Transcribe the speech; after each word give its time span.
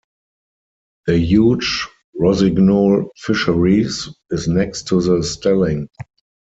The 1.05 1.19
huge 1.19 1.87
Rosignol 2.19 3.09
Fisheries 3.17 4.09
is 4.31 4.47
next 4.47 4.87
to 4.87 4.99
the 4.99 5.21
stelling. 5.21 5.89